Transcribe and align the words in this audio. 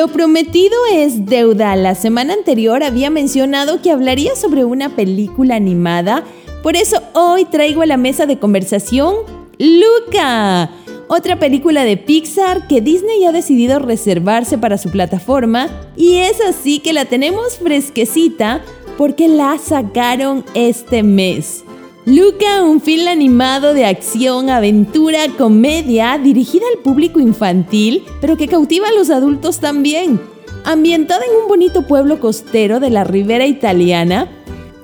Lo 0.00 0.08
prometido 0.08 0.78
es 0.90 1.26
deuda. 1.26 1.76
La 1.76 1.94
semana 1.94 2.32
anterior 2.32 2.82
había 2.82 3.10
mencionado 3.10 3.82
que 3.82 3.90
hablaría 3.90 4.34
sobre 4.34 4.64
una 4.64 4.96
película 4.96 5.56
animada, 5.56 6.24
por 6.62 6.74
eso 6.74 7.02
hoy 7.12 7.44
traigo 7.44 7.82
a 7.82 7.86
la 7.86 7.98
mesa 7.98 8.24
de 8.24 8.38
conversación 8.38 9.14
Luca, 9.58 10.70
otra 11.06 11.38
película 11.38 11.84
de 11.84 11.98
Pixar 11.98 12.66
que 12.66 12.80
Disney 12.80 13.26
ha 13.26 13.32
decidido 13.32 13.78
reservarse 13.78 14.56
para 14.56 14.78
su 14.78 14.88
plataforma 14.88 15.68
y 15.98 16.14
es 16.14 16.40
así 16.40 16.78
que 16.78 16.94
la 16.94 17.04
tenemos 17.04 17.58
fresquecita 17.58 18.62
porque 18.96 19.28
la 19.28 19.58
sacaron 19.58 20.46
este 20.54 21.02
mes. 21.02 21.62
Luca, 22.06 22.62
un 22.62 22.80
film 22.80 23.08
animado 23.08 23.74
de 23.74 23.84
acción, 23.84 24.48
aventura, 24.48 25.26
comedia, 25.36 26.16
dirigida 26.16 26.64
al 26.74 26.82
público 26.82 27.20
infantil, 27.20 28.04
pero 28.22 28.38
que 28.38 28.48
cautiva 28.48 28.88
a 28.88 28.92
los 28.92 29.10
adultos 29.10 29.58
también. 29.58 30.18
Ambientada 30.64 31.22
en 31.26 31.42
un 31.42 31.48
bonito 31.48 31.86
pueblo 31.86 32.18
costero 32.18 32.80
de 32.80 32.88
la 32.88 33.04
ribera 33.04 33.46
italiana, 33.46 34.30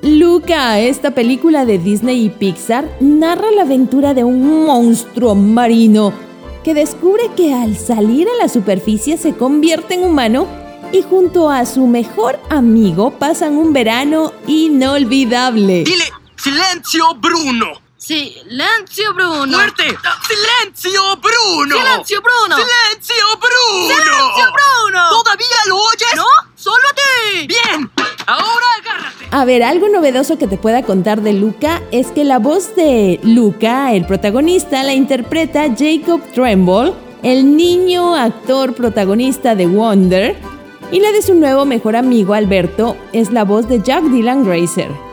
Luca, 0.02 0.78
esta 0.78 1.12
película 1.12 1.64
de 1.64 1.78
Disney 1.78 2.26
y 2.26 2.28
Pixar, 2.28 2.86
narra 3.00 3.50
la 3.50 3.62
aventura 3.62 4.12
de 4.12 4.22
un 4.22 4.66
monstruo 4.66 5.34
marino 5.34 6.12
que 6.62 6.74
descubre 6.74 7.30
que 7.34 7.54
al 7.54 7.76
salir 7.76 8.28
a 8.28 8.42
la 8.42 8.48
superficie 8.48 9.16
se 9.16 9.32
convierte 9.32 9.94
en 9.94 10.04
humano 10.04 10.46
y 10.92 11.00
junto 11.02 11.48
a 11.50 11.64
su 11.64 11.86
mejor 11.86 12.38
amigo 12.50 13.12
pasan 13.12 13.56
un 13.56 13.72
verano 13.72 14.32
inolvidable. 14.46 15.84
¡Silencio, 16.46 17.12
Bruno! 17.16 17.72
¡Silencio, 17.96 19.12
Bruno! 19.14 19.58
¡Fuerte! 19.58 19.82
¡Silencio, 19.82 21.02
Bruno! 21.16 21.76
¡Silencio, 21.76 22.22
Bruno! 22.22 22.56
¡Silencio, 22.56 23.24
Bruno! 23.36 23.88
¡Silencio, 23.88 24.52
Bruno! 24.54 25.08
¿Todavía 25.10 25.56
lo 25.66 25.76
oyes? 25.76 26.14
¿No? 26.14 26.24
¡Solo 26.54 26.84
a 26.88 26.94
ti! 26.94 27.48
¡Bien! 27.48 27.90
¡Ahora 28.28 28.66
agárrate! 28.78 29.26
A 29.32 29.44
ver, 29.44 29.64
algo 29.64 29.88
novedoso 29.88 30.38
que 30.38 30.46
te 30.46 30.56
pueda 30.56 30.84
contar 30.84 31.20
de 31.22 31.32
Luca 31.32 31.82
es 31.90 32.12
que 32.12 32.22
la 32.22 32.38
voz 32.38 32.76
de 32.76 33.18
Luca, 33.24 33.92
el 33.92 34.06
protagonista, 34.06 34.84
la 34.84 34.94
interpreta 34.94 35.64
Jacob 35.76 36.20
Tremble, 36.32 36.92
el 37.24 37.56
niño 37.56 38.14
actor 38.14 38.72
protagonista 38.72 39.56
de 39.56 39.66
Wonder, 39.66 40.36
y 40.92 41.00
la 41.00 41.10
de 41.10 41.22
su 41.22 41.34
nuevo 41.34 41.64
mejor 41.64 41.96
amigo 41.96 42.34
Alberto 42.34 42.96
es 43.12 43.32
la 43.32 43.42
voz 43.42 43.66
de 43.66 43.82
Jack 43.82 44.04
Dylan 44.04 44.44
Grazer. 44.44 45.05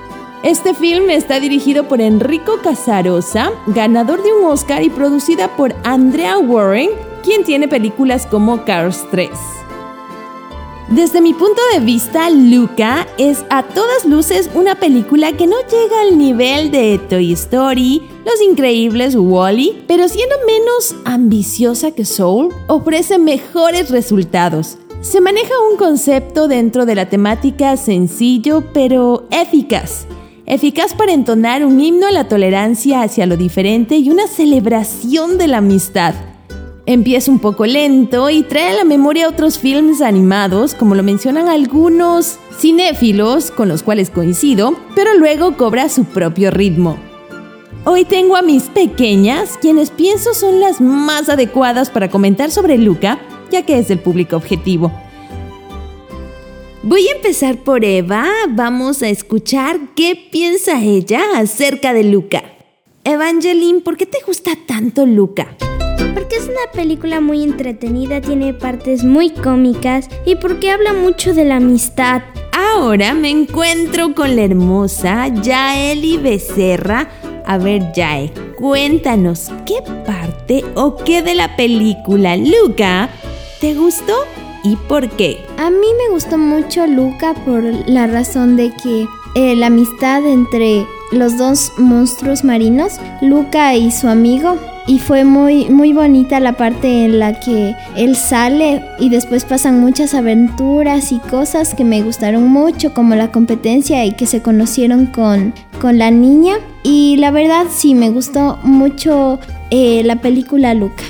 Este 0.44 0.74
film 0.74 1.10
está 1.10 1.40
dirigido 1.40 1.88
por 1.88 2.02
Enrico 2.02 2.58
Casarosa, 2.62 3.54
ganador 3.68 4.22
de 4.24 4.34
un 4.34 4.44
Oscar 4.52 4.84
y 4.84 4.90
producida 4.90 5.56
por 5.56 5.74
Andrea 5.86 6.38
Warren, 6.38 6.90
quien 7.24 7.46
tiene 7.46 7.70
películas 7.70 8.26
como 8.26 8.66
Cars 8.66 9.06
3. 9.10 9.30
Desde 10.90 11.22
mi 11.22 11.34
punto 11.34 11.62
de 11.72 11.80
vista, 11.80 12.30
Luca 12.30 13.08
es 13.18 13.46
a 13.50 13.64
todas 13.64 14.04
luces 14.04 14.50
una 14.54 14.76
película 14.76 15.32
que 15.32 15.48
no 15.48 15.56
llega 15.62 16.02
al 16.02 16.18
nivel 16.18 16.72
de 16.72 17.00
Toy 17.00 17.32
Story, 17.32 18.02
Los 18.26 18.42
Increíbles 18.42 19.16
Wally, 19.16 19.86
pero 19.88 20.10
siendo 20.10 20.36
menos 20.46 20.94
ambiciosa 21.06 21.92
que 21.92 22.04
Soul, 22.04 22.54
ofrece 22.68 23.18
mejores 23.18 23.90
resultados. 23.92 24.78
Se 25.00 25.22
maneja 25.22 25.54
un 25.72 25.78
concepto 25.78 26.50
dentro 26.50 26.86
de 26.86 26.96
la 26.96 27.10
temática 27.10 27.78
sencillo 27.78 28.62
pero 28.74 29.26
eficaz 29.32 30.06
eficaz 30.46 30.94
para 30.94 31.14
entonar 31.14 31.66
un 31.66 31.80
himno 31.80 32.08
a 32.08 32.12
la 32.12 32.28
tolerancia 32.28 33.02
hacia 33.02 33.26
lo 33.26 33.38
diferente 33.38 33.98
y 33.98 34.10
una 34.10 34.28
celebración 34.28 35.38
de 35.38 35.48
la 35.48 35.58
amistad. 35.58 36.16
Empieza 36.86 37.32
un 37.32 37.40
poco 37.40 37.66
lento 37.66 38.30
y 38.30 38.44
trae 38.44 38.72
a 38.72 38.74
la 38.74 38.84
memoria 38.84 39.30
otros 39.30 39.58
films 39.58 40.02
animados, 40.02 40.76
como 40.76 40.96
lo 40.96 41.04
mencionan 41.04 41.48
algunos 41.48 42.40
cinéfilos 42.60 43.52
con 43.52 43.70
los 43.70 43.84
cuales 43.84 44.10
coincido, 44.10 44.76
pero 44.94 45.14
luego 45.18 45.56
cobra 45.56 45.88
su 45.88 46.04
propio 46.04 46.52
ritmo. 46.52 46.98
Hoy 47.86 48.04
tengo 48.04 48.36
a 48.36 48.42
mis 48.42 48.64
pequeñas, 48.64 49.58
quienes 49.62 49.92
pienso 49.92 50.34
son 50.34 50.60
las 50.60 50.82
más 50.82 51.30
adecuadas 51.30 51.90
para 51.90 52.10
comentar 52.10 52.52
sobre 52.52 52.78
Luca, 52.78 53.20
ya 53.50 53.66
que 53.66 53.78
es 53.78 53.90
el 53.90 54.00
público 54.00 54.36
objetivo. 54.36 54.92
Voy 56.86 57.08
a 57.08 57.14
empezar 57.14 57.60
por 57.64 57.86
Eva. 57.86 58.28
Vamos 58.50 59.04
a 59.04 59.08
escuchar 59.08 59.80
qué 59.96 60.18
piensa 60.30 60.84
ella 60.84 61.22
acerca 61.38 61.94
de 61.94 62.04
Luca. 62.04 62.44
Evangeline, 63.06 63.80
¿por 63.80 63.96
qué 63.96 64.06
te 64.06 64.18
gusta 64.28 64.52
tanto 64.68 65.06
Luca? 65.06 65.56
Porque 66.14 66.36
es 66.36 66.44
una 66.44 66.70
película 66.74 67.22
muy 67.22 67.42
entretenida, 67.42 68.20
tiene 68.20 68.54
partes 68.54 69.06
muy 69.06 69.30
cómicas 69.30 70.10
y 70.26 70.36
porque 70.36 70.72
habla 70.72 70.92
mucho 70.92 71.34
de 71.34 71.46
la 71.46 71.56
amistad. 71.56 72.22
Ahora 72.52 73.14
me 73.14 73.30
encuentro 73.30 74.14
con 74.14 74.36
la 74.36 74.44
hermosa 74.44 75.30
Yaeli 75.30 76.18
Becerra. 76.18 77.10
A 77.46 77.58
ver, 77.60 77.94
Yae, 77.94 78.34
cuéntanos, 78.58 79.52
¿qué 79.66 79.76
parte 80.06 80.66
o 80.76 80.98
qué 80.98 81.22
de 81.22 81.36
la 81.36 81.56
película 81.56 82.36
Luca 82.36 83.10
te 83.62 83.74
gustó 83.74 84.26
y 84.64 84.76
por 84.76 85.10
qué? 85.10 85.46
A 85.58 85.70
mí 85.70 85.88
me 85.98 86.14
gustó 86.14 86.38
mucho 86.38 86.88
Luca 86.88 87.34
por 87.46 87.64
la 87.88 88.08
razón 88.08 88.56
de 88.56 88.72
que 88.72 89.08
eh, 89.36 89.56
la 89.56 89.68
amistad 89.68 90.26
entre 90.26 90.86
los 91.12 91.38
dos 91.38 91.72
monstruos 91.78 92.44
marinos, 92.44 92.94
Luca 93.22 93.76
y 93.76 93.92
su 93.92 94.08
amigo, 94.08 94.58
y 94.88 95.00
fue 95.00 95.24
muy 95.24 95.70
muy 95.70 95.94
bonita 95.94 96.40
la 96.40 96.54
parte 96.54 97.06
en 97.06 97.20
la 97.20 97.40
que 97.40 97.76
él 97.96 98.16
sale 98.16 98.84
y 99.00 99.10
después 99.10 99.46
pasan 99.46 99.80
muchas 99.80 100.14
aventuras 100.14 101.12
y 101.12 101.20
cosas 101.20 101.74
que 101.74 101.86
me 101.86 102.02
gustaron 102.02 102.48
mucho 102.48 102.94
como 102.94 103.16
la 103.16 103.32
competencia 103.32 104.06
y 104.06 104.14
que 104.14 104.26
se 104.26 104.42
conocieron 104.42 105.06
con, 105.06 105.54
con 105.80 105.98
la 105.98 106.12
niña 106.12 106.56
y 106.84 107.16
la 107.18 107.32
verdad 107.32 107.68
sí 107.74 107.96
me 107.96 108.10
gustó 108.10 108.60
mucho 108.64 109.40
eh, 109.72 110.04
la 110.04 110.18
película 110.18 110.74
Luca. 110.74 111.04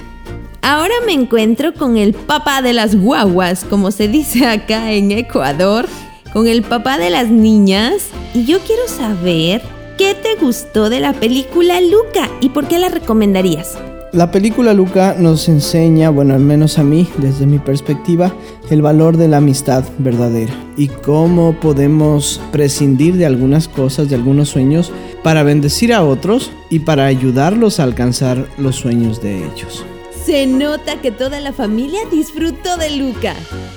Ahora 0.65 0.93
me 1.05 1.11
encuentro 1.11 1.73
con 1.73 1.97
el 1.97 2.13
papá 2.13 2.61
de 2.61 2.71
las 2.71 2.95
guaguas, 2.95 3.65
como 3.69 3.91
se 3.91 4.07
dice 4.07 4.47
acá 4.47 4.93
en 4.93 5.11
Ecuador, 5.11 5.87
con 6.31 6.47
el 6.47 6.63
papá 6.63 6.97
de 6.97 7.09
las 7.09 7.29
niñas. 7.29 8.07
Y 8.33 8.45
yo 8.45 8.59
quiero 8.59 8.87
saber 8.87 9.61
qué 9.97 10.15
te 10.15 10.41
gustó 10.41 10.89
de 10.89 11.01
la 11.01 11.11
película 11.11 11.81
Luca 11.81 12.29
y 12.39 12.47
por 12.47 12.69
qué 12.69 12.79
la 12.79 12.87
recomendarías. 12.87 13.77
La 14.13 14.31
película 14.31 14.73
Luca 14.73 15.17
nos 15.19 15.49
enseña, 15.49 16.09
bueno, 16.09 16.33
al 16.33 16.39
menos 16.39 16.79
a 16.79 16.83
mí, 16.83 17.09
desde 17.17 17.45
mi 17.45 17.59
perspectiva, 17.59 18.33
el 18.69 18.81
valor 18.81 19.17
de 19.17 19.27
la 19.27 19.37
amistad 19.37 19.83
verdadera 19.97 20.53
y 20.77 20.87
cómo 20.87 21.59
podemos 21.59 22.39
prescindir 22.53 23.17
de 23.17 23.25
algunas 23.25 23.67
cosas, 23.67 24.07
de 24.07 24.15
algunos 24.15 24.47
sueños, 24.47 24.93
para 25.23 25.43
bendecir 25.43 25.93
a 25.93 26.05
otros 26.05 26.51
y 26.69 26.79
para 26.79 27.05
ayudarlos 27.05 27.81
a 27.81 27.83
alcanzar 27.83 28.47
los 28.57 28.77
sueños 28.77 29.21
de 29.21 29.39
ellos. 29.39 29.83
Se 30.25 30.47
nota 30.47 31.01
que 31.01 31.11
toda 31.11 31.41
la 31.41 31.51
familia 31.51 31.99
disfrutó 32.09 32.77
de 32.77 32.91
Luca. 32.91 33.35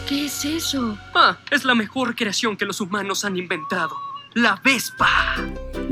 ¿Qué 0.08 0.26
es 0.26 0.44
eso? 0.44 0.96
Ah, 1.12 1.38
es 1.50 1.64
la 1.64 1.74
mejor 1.74 2.14
creación 2.14 2.56
que 2.56 2.64
los 2.64 2.80
humanos 2.80 3.24
han 3.24 3.36
inventado. 3.36 3.96
La 4.32 4.60
Vespa. 4.64 5.08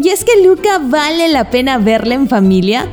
Y 0.01 0.11
es 0.11 0.25
que 0.25 0.45
Luca 0.47 0.79
vale 0.79 1.27
la 1.27 1.51
pena 1.51 1.79
verla 1.79 2.15
en 2.15 2.29
familia. 2.29 2.87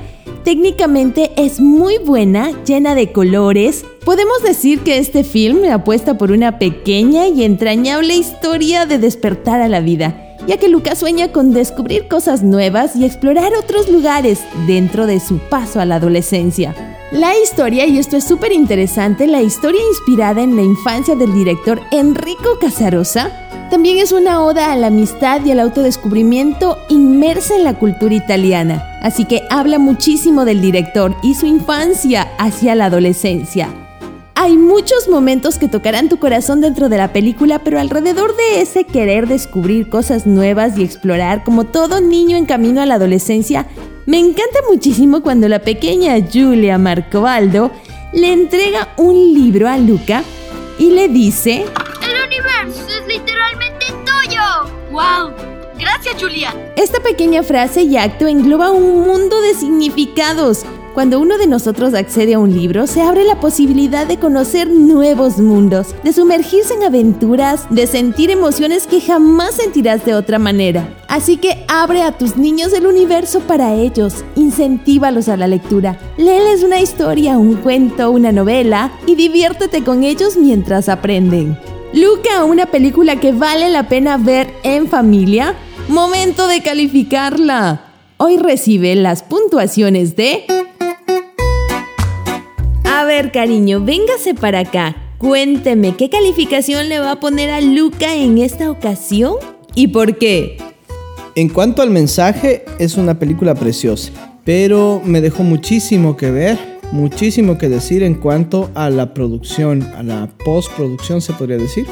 Técnicamente 0.43 1.33
es 1.37 1.59
muy 1.59 1.99
buena, 1.99 2.49
llena 2.63 2.95
de 2.95 3.11
colores. 3.11 3.85
Podemos 4.05 4.41
decir 4.41 4.79
que 4.79 4.97
este 4.97 5.23
film 5.23 5.63
apuesta 5.71 6.17
por 6.17 6.31
una 6.31 6.57
pequeña 6.57 7.27
y 7.27 7.43
entrañable 7.43 8.15
historia 8.15 8.87
de 8.87 8.97
despertar 8.97 9.61
a 9.61 9.69
la 9.69 9.81
vida, 9.81 10.35
ya 10.47 10.57
que 10.57 10.67
Luca 10.67 10.95
sueña 10.95 11.31
con 11.31 11.53
descubrir 11.53 12.07
cosas 12.07 12.41
nuevas 12.41 12.95
y 12.95 13.05
explorar 13.05 13.53
otros 13.53 13.87
lugares 13.87 14.39
dentro 14.65 15.05
de 15.05 15.19
su 15.19 15.37
paso 15.37 15.79
a 15.79 15.85
la 15.85 15.97
adolescencia. 15.97 16.90
La 17.11 17.37
historia, 17.37 17.85
y 17.87 17.97
esto 17.97 18.15
es 18.15 18.23
súper 18.23 18.53
interesante, 18.53 19.27
la 19.27 19.41
historia 19.41 19.81
inspirada 19.89 20.41
en 20.41 20.55
la 20.55 20.61
infancia 20.61 21.13
del 21.13 21.33
director 21.33 21.81
Enrico 21.91 22.57
Casarosa, 22.61 23.29
también 23.69 23.97
es 23.97 24.13
una 24.13 24.41
oda 24.41 24.71
a 24.71 24.77
la 24.77 24.87
amistad 24.87 25.43
y 25.43 25.51
al 25.51 25.59
autodescubrimiento 25.59 26.77
inmersa 26.87 27.57
en 27.57 27.65
la 27.65 27.77
cultura 27.77 28.15
italiana. 28.15 28.97
Así 29.01 29.25
que 29.25 29.41
habla 29.49 29.77
muchísimo 29.77 30.45
del 30.45 30.61
director 30.61 31.13
y 31.21 31.35
su 31.35 31.47
infancia 31.47 32.31
hacia 32.37 32.75
la 32.75 32.85
adolescencia. 32.85 33.67
Hay 34.35 34.55
muchos 34.55 35.09
momentos 35.09 35.57
que 35.57 35.67
tocarán 35.67 36.07
tu 36.07 36.17
corazón 36.17 36.61
dentro 36.61 36.87
de 36.87 36.97
la 36.97 37.11
película, 37.11 37.59
pero 37.59 37.77
alrededor 37.77 38.37
de 38.37 38.61
ese 38.61 38.85
querer 38.85 39.27
descubrir 39.27 39.89
cosas 39.89 40.25
nuevas 40.25 40.77
y 40.77 40.83
explorar 40.83 41.43
como 41.43 41.65
todo 41.65 41.99
niño 41.99 42.37
en 42.37 42.45
camino 42.45 42.81
a 42.81 42.85
la 42.85 42.95
adolescencia, 42.95 43.67
me 44.05 44.19
encanta 44.19 44.59
muchísimo 44.69 45.21
cuando 45.21 45.47
la 45.47 45.59
pequeña 45.59 46.15
Julia 46.31 46.77
Marcobaldo 46.77 47.71
le 48.13 48.33
entrega 48.33 48.89
un 48.97 49.33
libro 49.33 49.67
a 49.69 49.77
Luca 49.77 50.23
y 50.79 50.89
le 50.91 51.07
dice... 51.07 51.65
El 52.01 52.23
universo 52.25 52.87
es 52.87 53.07
literalmente 53.07 53.85
tuyo. 54.05 54.41
¡Wow! 54.91 55.31
Gracias, 55.79 56.21
Julia. 56.21 56.53
Esta 56.75 56.99
pequeña 56.99 57.43
frase 57.43 57.83
y 57.83 57.97
acto 57.97 58.27
engloba 58.27 58.71
un 58.71 59.01
mundo 59.07 59.39
de 59.41 59.53
significados. 59.53 60.65
Cuando 60.93 61.21
uno 61.21 61.37
de 61.37 61.47
nosotros 61.47 61.93
accede 61.93 62.33
a 62.33 62.39
un 62.39 62.53
libro, 62.53 62.85
se 62.85 63.01
abre 63.01 63.23
la 63.23 63.39
posibilidad 63.39 64.05
de 64.05 64.19
conocer 64.19 64.69
nuevos 64.69 65.37
mundos, 65.37 65.95
de 66.03 66.11
sumergirse 66.11 66.73
en 66.73 66.83
aventuras, 66.83 67.65
de 67.69 67.87
sentir 67.87 68.29
emociones 68.29 68.87
que 68.87 68.99
jamás 68.99 69.55
sentirás 69.55 70.03
de 70.03 70.15
otra 70.15 70.37
manera. 70.37 70.93
Así 71.07 71.37
que 71.37 71.63
abre 71.69 72.01
a 72.01 72.17
tus 72.17 72.35
niños 72.35 72.73
el 72.73 72.85
universo 72.85 73.39
para 73.39 73.73
ellos, 73.73 74.25
incentívalos 74.35 75.29
a 75.29 75.37
la 75.37 75.47
lectura, 75.47 75.97
léeles 76.17 76.61
una 76.61 76.81
historia, 76.81 77.37
un 77.37 77.55
cuento, 77.55 78.11
una 78.11 78.33
novela 78.33 78.91
y 79.07 79.15
diviértete 79.15 79.85
con 79.85 80.03
ellos 80.03 80.35
mientras 80.35 80.89
aprenden. 80.89 81.57
Luca, 81.93 82.43
una 82.43 82.65
película 82.65 83.17
que 83.17 83.31
vale 83.31 83.69
la 83.69 83.87
pena 83.87 84.17
ver 84.17 84.53
en 84.63 84.87
familia. 84.87 85.55
Momento 85.87 86.47
de 86.47 86.61
calificarla. 86.61 87.85
Hoy 88.17 88.37
recibe 88.37 88.93
las 88.95 89.23
puntuaciones 89.23 90.17
de... 90.17 90.45
Cariño, 93.29 93.85
véngase 93.85 94.33
para 94.33 94.61
acá. 94.61 94.95
Cuénteme, 95.19 95.95
¿qué 95.95 96.09
calificación 96.09 96.89
le 96.89 96.97
va 96.97 97.11
a 97.11 97.19
poner 97.19 97.51
a 97.51 97.61
Luca 97.61 98.15
en 98.15 98.39
esta 98.39 98.71
ocasión? 98.71 99.35
¿Y 99.75 99.89
por 99.89 100.17
qué? 100.17 100.57
En 101.35 101.49
cuanto 101.49 101.83
al 101.83 101.91
mensaje, 101.91 102.65
es 102.79 102.97
una 102.97 103.19
película 103.19 103.53
preciosa, 103.53 104.11
pero 104.43 104.99
me 105.05 105.21
dejó 105.21 105.43
muchísimo 105.43 106.17
que 106.17 106.31
ver, 106.31 106.57
muchísimo 106.91 107.59
que 107.59 107.69
decir 107.69 108.01
en 108.01 108.15
cuanto 108.15 108.71
a 108.73 108.89
la 108.89 109.13
producción, 109.13 109.83
a 109.95 110.01
la 110.01 110.27
postproducción 110.43 111.21
se 111.21 111.33
podría 111.33 111.57
decir, 111.57 111.85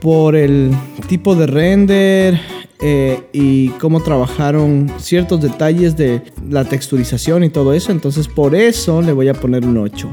por 0.00 0.36
el 0.36 0.70
tipo 1.08 1.34
de 1.34 1.46
render 1.46 2.40
eh, 2.80 3.20
y 3.32 3.70
cómo 3.70 4.02
trabajaron 4.02 4.92
ciertos 4.98 5.42
detalles 5.42 5.96
de 5.96 6.22
la 6.48 6.64
texturización 6.64 7.42
y 7.42 7.50
todo 7.50 7.72
eso, 7.72 7.90
entonces 7.90 8.28
por 8.28 8.54
eso 8.54 9.02
le 9.02 9.12
voy 9.12 9.28
a 9.28 9.34
poner 9.34 9.64
un 9.64 9.78
8. 9.78 10.08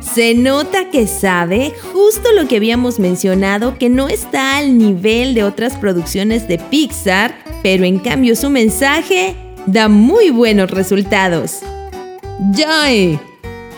Se 0.00 0.34
nota 0.34 0.90
que 0.90 1.06
sabe 1.06 1.72
justo 1.92 2.32
lo 2.32 2.48
que 2.48 2.56
habíamos 2.56 2.98
mencionado, 2.98 3.76
que 3.78 3.88
no 3.88 4.08
está 4.08 4.56
al 4.56 4.78
nivel 4.78 5.34
de 5.34 5.44
otras 5.44 5.74
producciones 5.74 6.48
de 6.48 6.58
Pixar, 6.58 7.34
pero 7.62 7.84
en 7.84 7.98
cambio 7.98 8.34
su 8.34 8.48
mensaje 8.50 9.36
da 9.66 9.88
muy 9.88 10.30
buenos 10.30 10.70
resultados. 10.70 11.58
Joy. 12.54 13.18